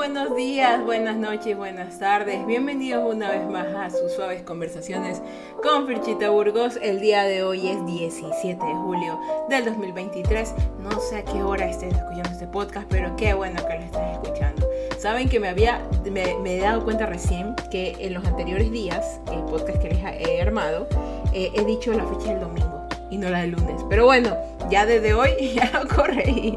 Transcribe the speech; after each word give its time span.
buenos 0.00 0.34
días, 0.34 0.82
buenas 0.82 1.14
noches, 1.18 1.54
buenas 1.54 1.98
tardes. 1.98 2.46
Bienvenidos 2.46 3.04
una 3.14 3.32
vez 3.32 3.46
más 3.46 3.66
a 3.66 3.90
sus 3.90 4.10
suaves 4.12 4.42
conversaciones 4.42 5.20
con 5.62 5.86
Firchita 5.86 6.30
Burgos. 6.30 6.78
El 6.80 7.00
día 7.00 7.24
de 7.24 7.42
hoy 7.42 7.68
es 7.68 7.84
17 7.84 8.64
de 8.64 8.74
julio 8.76 9.20
del 9.50 9.66
2023. 9.66 10.54
No 10.78 10.98
sé 11.00 11.18
a 11.18 11.24
qué 11.26 11.42
hora 11.42 11.68
estés 11.68 11.92
escuchando 11.92 12.30
este 12.30 12.46
podcast, 12.46 12.86
pero 12.88 13.14
qué 13.16 13.34
bueno 13.34 13.60
que 13.66 13.74
lo 13.74 13.84
estás 13.84 14.12
escuchando. 14.14 14.66
Saben 14.98 15.28
que 15.28 15.38
me 15.38 15.50
había 15.50 15.86
me, 16.10 16.56
he 16.56 16.60
dado 16.60 16.82
cuenta 16.82 17.04
recién 17.04 17.54
que 17.70 17.94
en 18.00 18.14
los 18.14 18.24
anteriores 18.24 18.70
días, 18.70 19.20
el 19.30 19.42
podcast 19.42 19.82
que 19.82 19.90
les 19.90 20.02
he 20.26 20.40
armado, 20.40 20.88
eh, 21.34 21.52
he 21.54 21.64
dicho 21.66 21.92
la 21.92 22.06
fecha 22.06 22.30
del 22.30 22.40
domingo 22.40 22.88
y 23.10 23.18
no 23.18 23.28
la 23.28 23.42
del 23.42 23.50
lunes. 23.50 23.84
Pero 23.90 24.06
bueno, 24.06 24.34
ya 24.70 24.86
desde 24.86 25.12
hoy 25.12 25.52
ya 25.54 25.70
lo 25.78 25.86
corregí. 25.94 26.56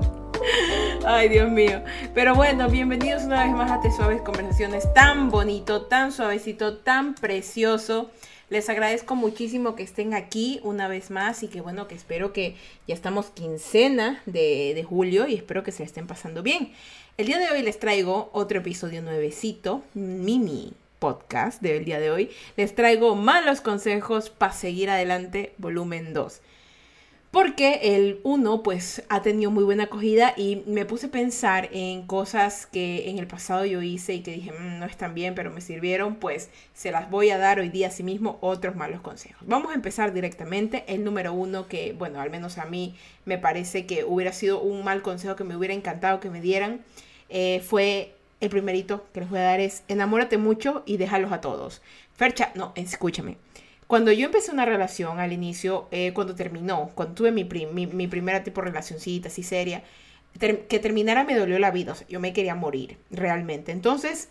Ay, 1.05 1.27
Dios 1.27 1.51
mío. 1.51 1.83
Pero 2.13 2.33
bueno, 2.33 2.69
bienvenidos 2.69 3.23
una 3.23 3.43
vez 3.43 3.53
más 3.53 3.69
a 3.69 3.81
Te 3.81 3.91
Suaves 3.91 4.21
Conversaciones. 4.21 4.91
Tan 4.93 5.29
bonito, 5.29 5.81
tan 5.81 6.13
suavecito, 6.13 6.77
tan 6.77 7.13
precioso. 7.13 8.09
Les 8.49 8.69
agradezco 8.69 9.13
muchísimo 9.15 9.75
que 9.75 9.83
estén 9.83 10.13
aquí 10.13 10.61
una 10.63 10.87
vez 10.87 11.11
más 11.11 11.43
y 11.43 11.49
que 11.49 11.59
bueno, 11.59 11.89
que 11.89 11.95
espero 11.95 12.31
que 12.31 12.55
ya 12.87 12.95
estamos 12.95 13.25
quincena 13.31 14.21
de, 14.25 14.71
de 14.75 14.83
julio 14.85 15.27
y 15.27 15.35
espero 15.35 15.61
que 15.61 15.73
se 15.73 15.83
estén 15.83 16.07
pasando 16.07 16.41
bien. 16.41 16.71
El 17.17 17.27
día 17.27 17.37
de 17.37 17.49
hoy 17.51 17.63
les 17.63 17.79
traigo 17.79 18.29
otro 18.31 18.59
episodio 18.59 19.01
nuevecito, 19.01 19.83
mini 19.95 20.71
podcast 20.99 21.61
del 21.61 21.83
día 21.83 21.99
de 21.99 22.11
hoy. 22.11 22.31
Les 22.55 22.75
traigo 22.75 23.13
malos 23.15 23.59
consejos 23.59 24.29
para 24.29 24.53
seguir 24.53 24.89
adelante, 24.89 25.53
volumen 25.57 26.13
2 26.13 26.41
porque 27.33 27.79
el 27.81 28.19
uno 28.21 28.61
pues 28.61 29.01
ha 29.09 29.23
tenido 29.23 29.49
muy 29.49 29.63
buena 29.63 29.85
acogida 29.85 30.35
y 30.37 30.61
me 30.67 30.85
puse 30.85 31.07
a 31.07 31.09
pensar 31.09 31.67
en 31.71 32.05
cosas 32.05 32.67
que 32.67 33.09
en 33.09 33.17
el 33.17 33.25
pasado 33.25 33.65
yo 33.65 33.81
hice 33.81 34.13
y 34.13 34.19
que 34.21 34.33
dije 34.33 34.51
mm, 34.51 34.77
no 34.77 34.85
están 34.85 35.15
bien 35.15 35.33
pero 35.33 35.49
me 35.49 35.59
sirvieron 35.59 36.17
pues 36.17 36.51
se 36.75 36.91
las 36.91 37.09
voy 37.09 37.31
a 37.31 37.39
dar 37.39 37.57
hoy 37.57 37.69
día 37.69 37.87
a 37.87 37.89
sí 37.89 38.03
mismo 38.03 38.37
otros 38.41 38.75
malos 38.75 39.01
consejos. 39.01 39.41
Vamos 39.47 39.71
a 39.71 39.73
empezar 39.73 40.13
directamente. 40.13 40.83
El 40.87 41.03
número 41.03 41.33
uno 41.33 41.67
que 41.67 41.93
bueno 41.93 42.21
al 42.21 42.29
menos 42.29 42.59
a 42.59 42.65
mí 42.65 42.93
me 43.25 43.39
parece 43.39 43.87
que 43.87 44.03
hubiera 44.03 44.31
sido 44.31 44.61
un 44.61 44.83
mal 44.83 45.01
consejo 45.01 45.35
que 45.35 45.43
me 45.43 45.57
hubiera 45.57 45.73
encantado 45.73 46.19
que 46.19 46.29
me 46.29 46.39
dieran 46.39 46.81
eh, 47.29 47.63
fue 47.65 48.13
el 48.41 48.51
primerito 48.51 49.07
que 49.11 49.21
les 49.21 49.29
voy 49.31 49.39
a 49.39 49.43
dar 49.43 49.59
es 49.59 49.81
enamórate 49.87 50.37
mucho 50.37 50.83
y 50.85 50.97
déjalos 50.97 51.31
a 51.31 51.41
todos 51.41 51.81
Fercha 52.15 52.51
no 52.53 52.73
escúchame 52.75 53.37
cuando 53.93 54.11
yo 54.11 54.25
empecé 54.25 54.51
una 54.51 54.65
relación 54.65 55.19
al 55.19 55.33
inicio, 55.33 55.87
eh, 55.91 56.13
cuando 56.15 56.33
terminó, 56.33 56.89
cuando 56.95 57.13
tuve 57.13 57.31
mi, 57.31 57.43
mi, 57.43 58.07
primera 58.07 58.43
tipo 58.43 58.59
de 58.59 58.69
relacioncita 58.69 59.27
así 59.27 59.43
seria, 59.43 59.83
que 60.39 60.79
terminara 60.79 61.23
me 61.25 61.35
dolió 61.35 61.59
la 61.59 61.69
vida, 61.69 61.91
o 61.91 61.95
sea, 61.95 62.07
yo 62.07 62.19
me 62.19 62.33
quería 62.33 62.55
morir, 62.55 62.97
realmente. 63.11 63.71
Entonces, 63.71 64.29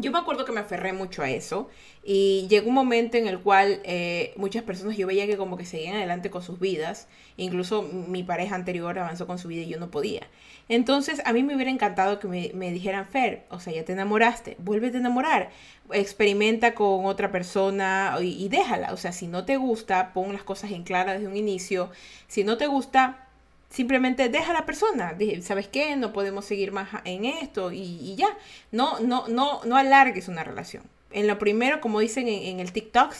yo 0.00 0.12
me 0.12 0.18
acuerdo 0.18 0.44
que 0.44 0.52
me 0.52 0.60
aferré 0.60 0.92
mucho 0.92 1.22
a 1.22 1.30
eso 1.30 1.68
y 2.02 2.46
llegó 2.48 2.68
un 2.68 2.74
momento 2.74 3.16
en 3.16 3.26
el 3.26 3.40
cual 3.40 3.80
eh, 3.84 4.32
muchas 4.36 4.62
personas 4.62 4.96
yo 4.96 5.06
veía 5.06 5.26
que 5.26 5.36
como 5.36 5.56
que 5.56 5.64
seguían 5.64 5.96
adelante 5.96 6.30
con 6.30 6.42
sus 6.42 6.58
vidas, 6.58 7.08
incluso 7.36 7.82
mi 7.82 8.22
pareja 8.22 8.54
anterior 8.54 8.98
avanzó 8.98 9.26
con 9.26 9.38
su 9.38 9.48
vida 9.48 9.62
y 9.62 9.68
yo 9.68 9.78
no 9.78 9.90
podía. 9.90 10.26
Entonces 10.68 11.22
a 11.24 11.32
mí 11.32 11.42
me 11.42 11.54
hubiera 11.54 11.70
encantado 11.70 12.18
que 12.18 12.28
me, 12.28 12.50
me 12.54 12.72
dijeran, 12.72 13.06
Fer, 13.06 13.44
o 13.50 13.60
sea, 13.60 13.72
ya 13.72 13.84
te 13.84 13.92
enamoraste, 13.92 14.56
vuélvete 14.58 14.98
a 14.98 15.00
enamorar, 15.00 15.50
experimenta 15.92 16.74
con 16.74 17.06
otra 17.06 17.30
persona 17.30 18.16
y, 18.20 18.48
déjala, 18.48 18.92
o 18.92 18.96
sea, 18.96 19.12
si 19.12 19.26
no 19.26 19.44
te 19.44 19.56
gusta, 19.56 20.12
pon 20.12 20.32
las 20.32 20.42
cosas 20.42 20.70
en 20.72 20.84
clara 20.84 21.14
desde 21.14 21.28
un 21.28 21.36
inicio, 21.36 21.90
si 22.26 22.44
no 22.44 22.56
te 22.56 22.66
gusta, 22.66 23.27
simplemente 23.68 24.28
deja 24.28 24.50
a 24.50 24.54
la 24.54 24.66
persona. 24.66 25.16
¿Sabes 25.42 25.68
qué? 25.68 25.96
No 25.96 26.12
podemos 26.12 26.44
seguir 26.44 26.72
más 26.72 26.88
en 27.04 27.24
esto 27.24 27.72
y, 27.72 28.14
ya. 28.16 28.36
No, 28.72 29.00
no, 29.00 29.28
no, 29.28 29.60
no 29.64 29.76
alargues 29.76 30.28
una 30.28 30.44
relación. 30.44 30.84
En 31.10 31.26
lo 31.26 31.38
primero, 31.38 31.80
como 31.80 32.00
dicen 32.00 32.28
en, 32.28 32.60
el 32.60 32.72
TikTok, 32.72 33.14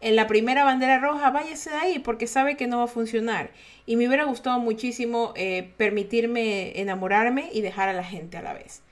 en 0.00 0.16
la 0.16 0.26
primera 0.26 0.64
bandera 0.64 0.98
roja, 0.98 1.30
váyase 1.30 1.70
de 1.70 1.76
ahí 1.76 1.98
porque 1.98 2.26
sabe 2.26 2.56
que 2.56 2.66
no 2.66 2.78
va 2.78 2.84
a 2.84 2.88
funcionar. 2.88 3.50
Y 3.84 3.96
me 3.96 4.06
hubiera 4.06 4.24
gustado 4.24 4.58
muchísimo 4.58 5.32
eh, 5.36 5.72
permitirme 5.76 6.80
enamorarme 6.80 7.50
y 7.52 7.60
dejar 7.60 7.88
a 7.88 7.92
la 7.92 8.04
gente 8.04 8.36
a 8.36 8.42
la 8.42 8.54
vez. 8.54 8.82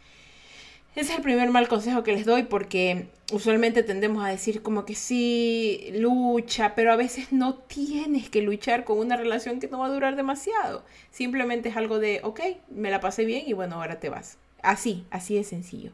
Ese 0.94 1.10
es 1.10 1.16
el 1.16 1.22
primer 1.22 1.50
mal 1.50 1.66
consejo 1.66 2.04
que 2.04 2.12
les 2.12 2.24
doy 2.24 2.44
porque 2.44 3.08
usualmente 3.32 3.82
tendemos 3.82 4.24
a 4.24 4.28
decir 4.28 4.62
como 4.62 4.84
que 4.84 4.94
sí, 4.94 5.90
lucha, 5.92 6.76
pero 6.76 6.92
a 6.92 6.96
veces 6.96 7.32
no 7.32 7.54
tienes 7.54 8.30
que 8.30 8.42
luchar 8.42 8.84
con 8.84 8.98
una 8.98 9.16
relación 9.16 9.58
que 9.58 9.66
no 9.66 9.80
va 9.80 9.86
a 9.86 9.92
durar 9.92 10.14
demasiado. 10.14 10.84
Simplemente 11.10 11.70
es 11.70 11.76
algo 11.76 11.98
de, 11.98 12.20
ok, 12.22 12.40
me 12.70 12.92
la 12.92 13.00
pasé 13.00 13.24
bien 13.24 13.42
y 13.44 13.54
bueno, 13.54 13.74
ahora 13.74 13.98
te 13.98 14.08
vas. 14.08 14.38
Así, 14.62 15.04
así 15.10 15.34
de 15.34 15.42
sencillo. 15.42 15.90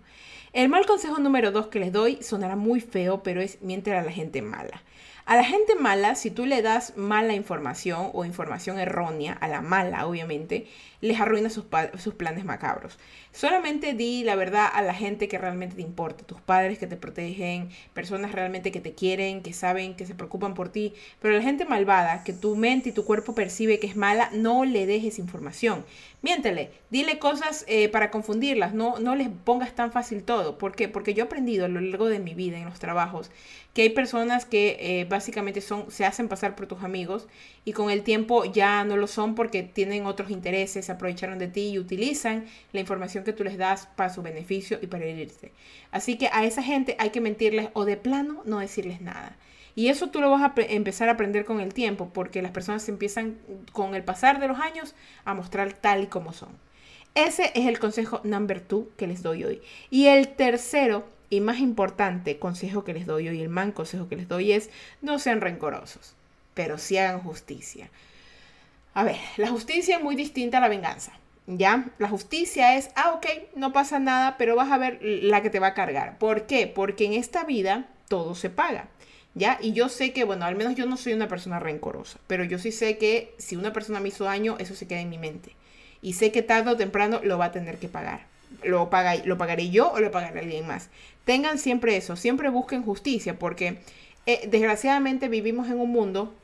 El 0.53 0.69
mal 0.69 0.85
consejo 0.85 1.19
número 1.19 1.51
dos 1.51 1.69
que 1.69 1.81
les 1.81 1.93
doy 1.93 2.19
sonará 2.21 2.57
muy 2.57 2.81
feo, 2.81 3.23
pero 3.23 3.41
es 3.41 3.57
mientras 3.63 4.03
a 4.03 4.05
la 4.05 4.13
gente 4.13 4.43
mala. 4.43 4.83
A 5.27 5.37
la 5.37 5.45
gente 5.45 5.75
mala, 5.75 6.15
si 6.15 6.31
tú 6.31 6.47
le 6.47 6.63
das 6.63 6.97
mala 6.97 7.35
información 7.35 8.11
o 8.15 8.25
información 8.25 8.79
errónea, 8.79 9.33
a 9.35 9.49
la 9.49 9.61
mala 9.61 10.07
obviamente, 10.07 10.67
les 11.01 11.21
arruina 11.21 11.49
sus, 11.49 11.65
sus, 11.99 12.15
planes 12.15 12.45
macabros. 12.45 12.99
Solamente 13.33 13.95
di 13.95 14.25
la 14.25 14.35
verdad 14.35 14.69
a 14.73 14.83
la 14.83 14.93
gente 14.93 15.29
que 15.29 15.39
realmente 15.39 15.77
te 15.77 15.83
importa, 15.83 16.25
tus 16.25 16.41
padres 16.41 16.79
que 16.79 16.87
te 16.87 16.97
protegen, 16.97 17.71
personas 17.95 18.33
realmente 18.33 18.73
que 18.73 18.81
te 18.81 18.95
quieren, 18.95 19.43
que 19.43 19.53
saben, 19.53 19.95
que 19.95 20.07
se 20.07 20.15
preocupan 20.15 20.55
por 20.55 20.69
ti. 20.69 20.95
Pero 21.21 21.35
a 21.35 21.39
la 21.39 21.43
gente 21.43 21.65
malvada, 21.65 22.25
que 22.25 22.33
tu 22.33 22.57
mente 22.57 22.91
y 22.91 22.93
tu 22.93 23.05
cuerpo 23.05 23.35
percibe 23.35 23.79
que 23.79 23.87
es 23.87 23.97
mala, 23.97 24.31
no 24.33 24.65
le 24.65 24.87
dejes 24.87 25.19
información. 25.19 25.85
Miéntele, 26.23 26.71
dile 26.91 27.19
cosas 27.19 27.65
eh, 27.67 27.89
para 27.89 28.11
confundirlas, 28.11 28.75
no, 28.75 28.99
no 28.99 29.17
les 29.17 29.29
pongas 29.31 29.75
tan 29.75 29.91
fácil 29.91 30.23
todo. 30.23 30.59
¿Por 30.59 30.75
qué? 30.75 30.89
Porque 30.89 31.15
yo 31.15 31.25
he 31.25 31.27
aprendido 31.27 31.65
a 31.65 31.69
lo 31.69 31.81
largo 31.81 32.09
de 32.09 32.19
mi 32.19 32.35
vida 32.35 32.59
en 32.59 32.67
los 32.67 32.79
trabajos 32.79 33.31
que 33.75 33.83
hay 33.83 33.91
personas 33.91 34.45
que 34.45 34.77
eh, 34.81 35.05
básicamente 35.11 35.61
son, 35.61 35.91
se 35.91 36.07
hacen 36.07 36.29
pasar 36.29 36.57
por 36.57 36.67
tus 36.67 36.83
amigos 36.83 37.29
y 37.67 37.75
con 37.75 37.91
el 37.91 38.03
tiempo 38.03 38.47
ya 38.47 38.83
no 38.85 38.97
lo 38.97 39.07
son 39.07 39.35
porque 39.35 39.63
tienen 39.63 40.07
otros 40.07 40.31
intereses, 40.31 40.87
se 40.87 40.93
aprovecharon 40.93 41.39
de 41.39 41.49
ti 41.49 41.69
y 41.69 41.79
utilizan 41.79 42.47
la 42.73 42.81
información 42.81 43.25
que 43.25 43.35
tú 43.35 43.45
les 43.45 43.59
das 43.59 43.87
para 43.97 44.09
su 44.09 44.23
beneficio 44.23 44.79
y 44.81 44.87
para 44.87 45.05
herirte. 45.05 45.53
Así 45.91 46.17
que 46.17 46.31
a 46.33 46.45
esa 46.45 46.63
gente 46.63 46.97
hay 46.99 47.11
que 47.11 47.21
mentirles 47.21 47.69
o 47.75 47.85
de 47.85 47.99
plano 47.99 48.41
no 48.47 48.61
decirles 48.61 49.03
nada. 49.03 49.37
Y 49.75 49.89
eso 49.89 50.09
tú 50.09 50.21
lo 50.21 50.31
vas 50.31 50.43
a 50.43 50.55
empezar 50.57 51.09
a 51.09 51.13
aprender 51.13 51.45
con 51.45 51.61
el 51.61 51.75
tiempo, 51.75 52.11
porque 52.13 52.43
las 52.43 52.51
personas 52.51 52.89
empiezan 52.89 53.39
con 53.73 53.95
el 53.95 54.03
pasar 54.03 54.41
de 54.41 54.49
los 54.49 54.59
años 54.59 54.95
a 55.25 55.35
mostrar 55.35 55.73
tal 55.75 56.03
y 56.03 56.07
como 56.07 56.33
son. 56.33 56.51
Ese 57.15 57.53
es 57.55 57.67
el 57.67 57.79
consejo 57.79 58.21
number 58.25 58.61
two 58.61 58.89
que 58.97 59.07
les 59.07 59.23
doy 59.23 59.45
hoy. 59.45 59.63
Y 59.91 60.07
el 60.07 60.29
tercero 60.29 61.05
y 61.31 61.41
más 61.41 61.59
importante 61.59 62.39
consejo 62.39 62.85
que 62.85 62.93
les 62.93 63.07
doy 63.07 63.29
hoy, 63.29 63.41
el 63.41 63.49
man 63.49 63.73
consejo 63.73 64.09
que 64.09 64.17
les 64.17 64.29
doy 64.29 64.53
es 64.53 64.69
no 65.01 65.19
sean 65.19 65.41
rencorosos, 65.41 66.15
pero 66.55 66.77
sí 66.77 66.99
hagan 66.99 67.21
justicia. 67.21 67.89
A 68.93 69.05
ver, 69.05 69.17
la 69.37 69.49
justicia 69.49 69.97
es 69.97 70.03
muy 70.03 70.17
distinta 70.17 70.59
a 70.59 70.61
la 70.61 70.69
venganza. 70.69 71.13
¿Ya? 71.47 71.87
La 71.99 72.09
justicia 72.09 72.77
es, 72.77 72.91
ah, 72.95 73.13
ok, 73.17 73.27
no 73.57 73.73
pasa 73.73 73.99
nada, 73.99 74.37
pero 74.39 74.55
vas 74.55 74.71
a 74.71 74.79
ver 74.79 75.01
la 75.03 75.43
que 75.43 75.51
te 75.51 75.59
va 75.59 75.69
a 75.69 75.75
cargar. 75.75 76.17
¿Por 76.19 76.47
qué? 76.47 76.67
Porque 76.69 77.07
en 77.07 77.15
esta 77.15 77.45
vida 77.45 77.89
todo 78.09 78.35
se 78.35 78.51
paga. 78.51 78.89
¿Ya? 79.35 79.59
Y 79.61 79.73
yo 79.73 79.89
sé 79.89 80.13
que, 80.13 80.25
bueno, 80.25 80.45
al 80.45 80.57
menos 80.57 80.75
yo 80.75 80.87
no 80.87 80.97
soy 80.97 81.13
una 81.13 81.29
persona 81.29 81.59
rencorosa, 81.59 82.19
pero 82.27 82.45
yo 82.45 82.59
sí 82.59 82.73
sé 82.73 82.99
que 82.99 83.33
si 83.39 83.57
una 83.57 83.73
persona 83.73 84.01
me 84.01 84.09
hizo 84.09 84.25
daño, 84.25 84.57
eso 84.59 84.75
se 84.75 84.87
queda 84.87 85.01
en 85.01 85.11
mi 85.11 85.19
mente. 85.19 85.53
Y 86.03 86.15
sé 86.15 86.33
que 86.33 86.43
tarde 86.43 86.71
o 86.71 86.77
temprano 86.77 87.21
lo 87.23 87.39
va 87.39 87.47
a 87.47 87.53
tener 87.53 87.79
que 87.79 87.89
pagar. 87.89 88.27
Lo, 88.65 88.91
paga, 88.91 89.15
lo 89.25 89.39
pagaré 89.39 89.71
yo 89.71 89.93
o 89.93 90.01
lo 90.01 90.11
pagaré 90.11 90.41
alguien 90.41 90.67
más. 90.67 90.89
Tengan 91.31 91.61
siempre 91.61 91.97
eso, 91.97 92.17
siempre 92.17 92.49
busquen 92.49 92.83
justicia, 92.83 93.39
porque 93.39 93.79
eh, 94.27 94.49
desgraciadamente 94.49 95.29
vivimos 95.29 95.69
en 95.69 95.79
un 95.79 95.93
mundo 95.93 96.35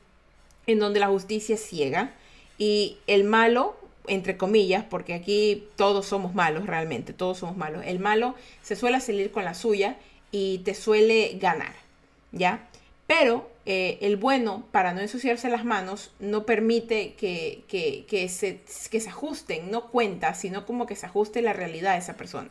en 0.69 0.79
donde 0.79 1.01
la 1.01 1.09
justicia 1.09 1.57
es 1.57 1.67
ciega 1.67 2.13
y 2.57 2.97
el 3.09 3.25
malo, 3.25 3.77
entre 4.07 4.37
comillas, 4.37 4.85
porque 4.89 5.15
aquí 5.15 5.67
todos 5.75 6.07
somos 6.07 6.37
malos 6.37 6.67
realmente, 6.67 7.13
todos 7.13 7.39
somos 7.39 7.57
malos, 7.57 7.83
el 7.85 7.99
malo 7.99 8.37
se 8.63 8.77
suele 8.77 9.01
salir 9.01 9.33
con 9.33 9.45
la 9.45 9.55
suya 9.55 9.97
y 10.31 10.59
te 10.59 10.73
suele 10.73 11.37
ganar, 11.41 11.75
¿ya? 12.31 12.69
Pero 13.09 13.51
eh, 13.65 13.99
el 14.03 14.17
bueno, 14.17 14.67
para 14.71 14.95
no 14.95 15.01
ensuciarse 15.01 15.51
las 15.51 15.65
manos, 15.65 16.13
no 16.21 16.47
permite 16.47 17.15
que, 17.15 17.65
que, 17.67 18.29
se, 18.29 18.61
que 18.89 19.01
se 19.01 19.09
ajusten, 19.09 19.69
no 19.69 19.89
cuenta, 19.89 20.35
sino 20.35 20.65
como 20.65 20.87
que 20.87 20.95
se 20.95 21.07
ajuste 21.07 21.43
la 21.43 21.55
realidad 21.55 21.95
de 21.95 21.99
esa 21.99 22.17
persona. 22.17 22.51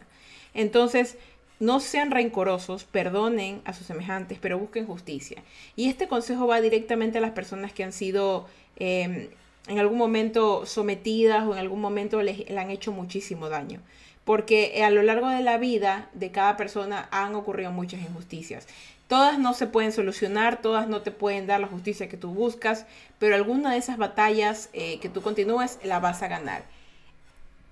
Entonces, 0.54 1.18
no 1.60 1.80
sean 1.80 2.12
rencorosos, 2.12 2.84
perdonen 2.84 3.62
a 3.66 3.74
sus 3.74 3.88
semejantes, 3.88 4.38
pero 4.42 4.60
busquen 4.60 4.86
justicia. 4.86 5.44
Y 5.76 5.90
este 5.90 6.08
consejo 6.08 6.48
va 6.48 6.62
directamente 6.62 7.18
a 7.18 7.22
las 7.22 7.32
personas 7.32 7.72
que 7.72 7.84
han 7.84 7.94
sido 7.94 8.48
em, 8.76 9.30
en 9.68 9.80
algún 9.80 9.98
momento 9.98 10.66
sometidas 10.66 11.46
o 11.46 11.54
en 11.54 11.60
algún 11.60 11.82
momento 11.82 12.22
les, 12.22 12.50
le 12.50 12.60
han 12.60 12.72
hecho 12.72 12.92
muchísimo 12.92 13.50
daño. 13.50 13.82
Porque 14.26 14.84
a 14.84 14.90
lo 14.90 15.04
largo 15.04 15.30
de 15.30 15.44
la 15.44 15.58
vida 15.58 16.10
de 16.14 16.32
cada 16.32 16.58
persona 16.58 17.08
han 17.12 17.36
ocurrido 17.36 17.72
muchas 17.72 18.02
injusticias. 18.02 18.68
Todas 19.08 19.38
no 19.38 19.54
se 19.54 19.68
pueden 19.68 19.92
solucionar, 19.92 20.62
todas 20.62 20.88
no 20.88 21.02
te 21.02 21.12
pueden 21.12 21.46
dar 21.46 21.60
la 21.60 21.68
justicia 21.68 22.10
que 22.10 22.18
tú 22.18 22.32
buscas, 22.32 22.88
pero 23.20 23.36
alguna 23.36 23.72
de 23.72 23.78
esas 23.78 23.98
batallas 23.98 24.70
eh, 24.74 25.00
que 25.00 25.10
tú 25.10 25.22
continúes 25.22 25.78
la 25.84 26.00
vas 26.00 26.24
a 26.24 26.28
ganar. 26.28 26.64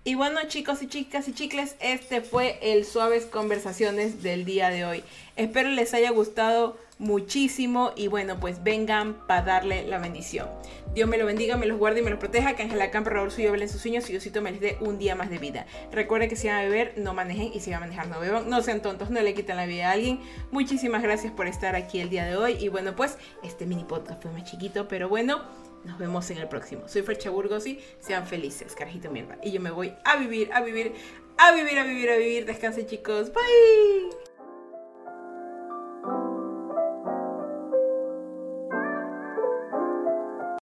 Y 0.06 0.16
bueno 0.16 0.42
chicos 0.50 0.82
y 0.84 0.88
chicas 0.88 1.30
y 1.30 1.34
chicles, 1.34 1.78
este 1.80 2.20
fue 2.20 2.60
el 2.62 2.84
Suaves 2.84 3.26
Conversaciones 3.26 4.22
del 4.22 4.44
día 4.44 4.70
de 4.70 4.84
hoy. 4.84 5.02
Espero 5.38 5.70
les 5.70 5.94
haya 5.94 6.12
gustado 6.12 6.78
muchísimo 7.00 7.94
y 7.96 8.10
bueno, 8.10 8.38
pues 8.38 8.66
vengan 8.66 9.26
para 9.28 9.44
darle 9.44 9.88
la 9.88 10.00
bendición. 10.00 10.50
Dios 10.94 11.08
me 11.08 11.18
lo 11.18 11.26
bendiga, 11.26 11.56
me 11.56 11.68
los 11.68 11.80
guarde 11.80 12.02
y 12.02 12.04
me 12.04 12.10
los 12.10 12.20
proteja, 12.20 12.54
que 12.54 12.64
Ángela 12.64 12.92
Campo, 12.92 13.12
Raúl 13.12 13.32
Suyo, 13.32 13.56
en 13.56 13.70
sus 13.70 13.80
sueños 13.80 14.04
y 14.10 14.12
Diosito 14.12 14.42
me 14.42 14.52
les 14.52 14.60
dé 14.60 14.78
un 14.82 15.00
día 15.00 15.16
más 15.16 15.30
de 15.30 15.38
vida. 15.38 15.68
Recuerden 15.94 16.28
que 16.28 16.36
si 16.36 16.50
van 16.50 16.58
a 16.58 16.64
beber, 16.64 16.96
no 16.98 17.14
manejen 17.14 17.54
y 17.54 17.62
si 17.62 17.72
van 17.72 17.78
a 17.78 17.86
manejar, 17.86 18.08
no 18.10 18.20
beban. 18.20 18.50
No 18.50 18.62
sean 18.62 18.82
tontos, 18.82 19.10
no 19.10 19.22
le 19.22 19.34
quiten 19.34 19.56
la 19.56 19.66
vida 19.66 19.88
a 19.88 19.94
alguien. 19.94 20.20
Muchísimas 20.52 21.02
gracias 21.02 21.32
por 21.32 21.48
estar 21.48 21.78
aquí 21.78 22.02
el 22.02 22.10
día 22.10 22.26
de 22.26 22.36
hoy 22.36 22.58
y 22.60 22.68
bueno, 22.68 22.94
pues 22.94 23.18
este 23.42 23.66
mini 23.66 23.86
podcast 23.86 24.22
fue 24.22 24.32
más 24.34 24.44
chiquito, 24.44 24.90
pero 24.90 25.08
bueno. 25.08 25.73
Nos 25.84 25.98
vemos 25.98 26.30
en 26.30 26.38
el 26.38 26.48
próximo. 26.48 26.88
Soy 26.88 27.02
Fercha 27.02 27.30
Burgos 27.30 27.68
y 27.68 27.80
sean 28.00 28.26
felices, 28.26 28.74
carajito 28.76 29.12
mierda. 29.12 29.38
Y 29.44 29.52
yo 29.52 29.60
me 29.60 29.72
voy 29.72 29.94
a 30.06 30.16
vivir, 30.16 30.52
a 30.54 30.62
vivir, 30.62 30.94
a 31.38 31.52
vivir, 31.52 31.78
a 31.78 31.84
vivir, 31.84 32.10
a 32.10 32.16
vivir. 32.16 32.46
Descansen 32.46 32.86
chicos. 32.88 33.32
Bye. 33.34 34.23